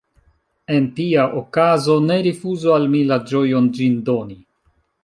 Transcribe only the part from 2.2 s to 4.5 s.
rifuzu al mi la ĝojon ĝin doni.